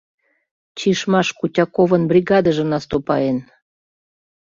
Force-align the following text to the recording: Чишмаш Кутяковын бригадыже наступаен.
Чишмаш 0.77 1.27
Кутяковын 1.37 2.03
бригадыже 2.11 2.65
наступаен. 2.73 3.37